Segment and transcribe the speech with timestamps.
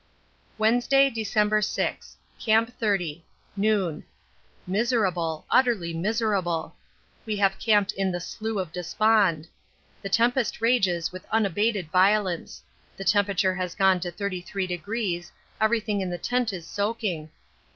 [0.57, 2.17] Wednesday, December 6.
[2.39, 3.23] Camp 30.
[3.55, 4.03] Noon.
[4.65, 6.75] Miserable, utterly miserable.
[7.23, 9.47] We have camped in the 'Slough of Despond.'
[10.01, 12.63] The tempest rages with unabated violence.
[12.97, 15.29] The temperature has gone to 33°;
[15.61, 17.29] everything in the tent is soaking.